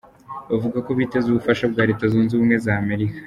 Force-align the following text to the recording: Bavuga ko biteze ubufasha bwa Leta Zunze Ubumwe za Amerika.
Bavuga 0.49 0.77
ko 0.85 0.91
biteze 0.99 1.25
ubufasha 1.29 1.63
bwa 1.71 1.83
Leta 1.89 2.03
Zunze 2.11 2.31
Ubumwe 2.33 2.57
za 2.65 2.73
Amerika. 2.83 3.17